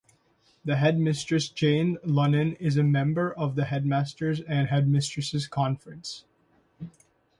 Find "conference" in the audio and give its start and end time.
5.47-6.25